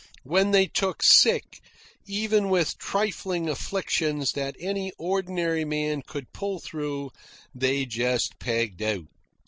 [0.23, 1.59] When they took sick,
[2.07, 7.11] even with trifling afflictions that any ordinary man could pull through,
[7.53, 9.05] they just pegged out.